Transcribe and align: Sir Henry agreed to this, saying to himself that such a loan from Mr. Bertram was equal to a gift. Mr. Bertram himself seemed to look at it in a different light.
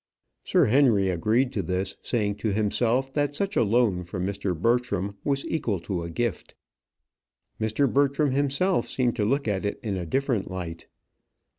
Sir 0.43 0.65
Henry 0.65 1.11
agreed 1.11 1.53
to 1.53 1.61
this, 1.61 1.95
saying 2.01 2.37
to 2.37 2.51
himself 2.51 3.13
that 3.13 3.35
such 3.35 3.55
a 3.55 3.61
loan 3.61 4.03
from 4.03 4.25
Mr. 4.25 4.59
Bertram 4.59 5.15
was 5.23 5.45
equal 5.45 5.79
to 5.81 6.01
a 6.01 6.09
gift. 6.09 6.55
Mr. 7.59 7.87
Bertram 7.87 8.31
himself 8.31 8.89
seemed 8.89 9.15
to 9.17 9.25
look 9.25 9.47
at 9.47 9.63
it 9.63 9.79
in 9.83 9.97
a 9.97 10.07
different 10.07 10.49
light. 10.49 10.87